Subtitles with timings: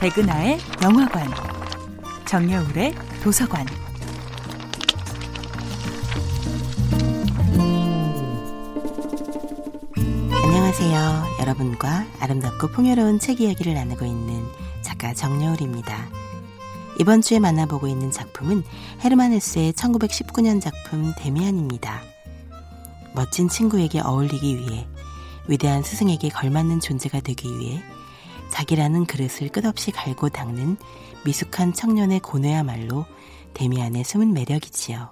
[0.00, 1.26] 백은하의 영화관,
[2.26, 3.66] 정여울의 도서관.
[10.34, 11.36] 안녕하세요.
[11.40, 14.44] 여러분과 아름답고 풍요로운 책 이야기를 나누고 있는
[14.82, 16.08] 작가 정여울입니다.
[17.00, 18.64] 이번 주에 만나보고 있는 작품은
[19.02, 22.02] 헤르만 헤스의 1919년 작품 데미안입니다.
[23.14, 24.86] 멋진 친구에게 어울리기 위해
[25.48, 27.82] 위대한 스승에게 걸맞는 존재가 되기 위해
[28.50, 30.76] 자기라는 그릇을 끝없이 갈고 닦는
[31.24, 33.04] 미숙한 청년의 고뇌야말로
[33.54, 35.10] 데미안의 숨은 매력이지요.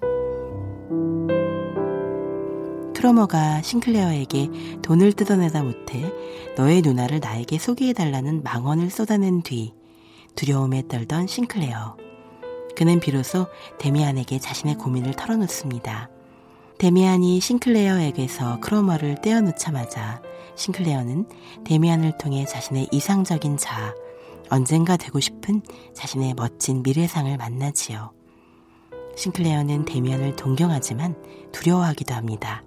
[2.95, 6.10] 크로머가 싱클레어에게 돈을 뜯어내다 못해
[6.57, 9.74] 너의 누나를 나에게 소개해달라는 망언을 쏟아낸 뒤
[10.37, 11.96] 두려움에 떨던 싱클레어.
[12.77, 13.46] 그는 비로소
[13.79, 16.09] 데미안에게 자신의 고민을 털어놓습니다.
[16.79, 20.23] 데미안이 싱클레어에게서 크로머를 떼어놓자마자
[20.57, 21.27] 싱클레어는
[21.65, 23.95] 데미안을 통해 자신의 이상적인 자,
[24.51, 25.63] 언젠가 되고 싶은
[25.95, 28.13] 자신의 멋진 미래상을 만나지요.
[29.16, 31.16] 싱클레어는 데미안을 동경하지만
[31.52, 32.63] 두려워하기도 합니다.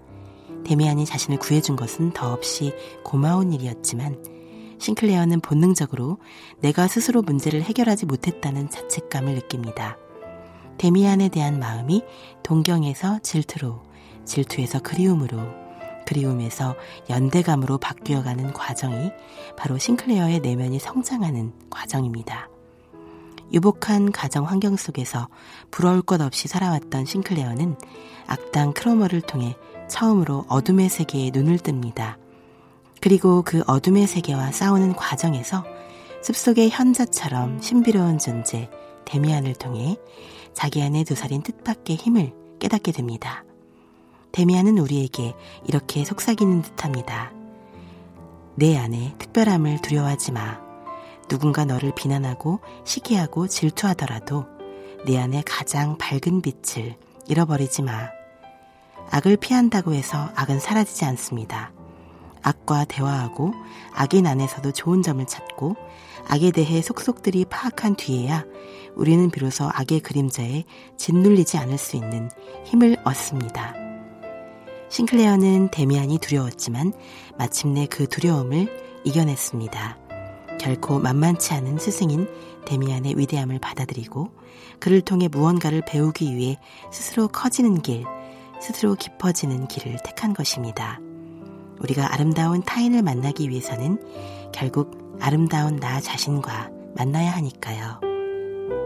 [0.66, 4.24] 데미안이 자신을 구해준 것은 더없이 고마운 일이었지만
[4.80, 6.20] 싱클레어는 본능적으로
[6.60, 9.98] 내가 스스로 문제를 해결하지 못했다는 자책감을 느낍니다.
[10.78, 12.04] 데미안에 대한 마음이
[12.44, 13.82] 동경에서 질투로,
[14.26, 15.67] 질투에서 그리움으로,
[16.08, 16.76] 그리움에서
[17.10, 19.12] 연대감으로 바뀌어가는 과정이
[19.58, 22.50] 바로 싱클레어의 내면이 성장하는 과정입니다.
[23.52, 25.28] 유복한 가정 환경 속에서
[25.70, 27.78] 부러울 것 없이 살아왔던 싱클레어는
[28.26, 29.56] 악당 크로머를 통해
[29.90, 32.16] 처음으로 어둠의 세계에 눈을 뜹니다.
[33.00, 35.64] 그리고 그 어둠의 세계와 싸우는 과정에서
[36.24, 38.70] 숲속의 현자처럼 신비로운 존재
[39.06, 39.98] 데미안을 통해
[40.54, 43.44] 자기 안의 두 살인 뜻밖의 힘을 깨닫게 됩니다.
[44.38, 45.34] 데미안은 우리에게
[45.66, 47.32] 이렇게 속삭이는 듯합니다.
[48.54, 50.60] 내 안에 특별함을 두려워하지 마.
[51.28, 54.46] 누군가 너를 비난하고 시기하고 질투하더라도
[55.08, 58.10] 내 안에 가장 밝은 빛을 잃어버리지 마.
[59.10, 61.72] 악을 피한다고 해서 악은 사라지지 않습니다.
[62.44, 63.56] 악과 대화하고
[63.92, 65.76] 악인 안에서도 좋은 점을 찾고
[66.28, 68.46] 악에 대해 속속들이 파악한 뒤에야
[68.94, 72.30] 우리는 비로소 악의 그림자에 짓눌리지 않을 수 있는
[72.66, 73.87] 힘을 얻습니다.
[74.90, 76.94] 싱클레어는 데미안이 두려웠지만
[77.38, 79.98] 마침내 그 두려움을 이겨냈습니다.
[80.60, 82.28] 결코 만만치 않은 스승인
[82.66, 84.32] 데미안의 위대함을 받아들이고
[84.80, 86.58] 그를 통해 무언가를 배우기 위해
[86.92, 88.04] 스스로 커지는 길,
[88.60, 91.00] 스스로 깊어지는 길을 택한 것입니다.
[91.80, 94.02] 우리가 아름다운 타인을 만나기 위해서는
[94.52, 98.00] 결국 아름다운 나 자신과 만나야 하니까요.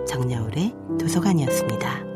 [0.08, 2.11] 정여울의 도서관이었습니다.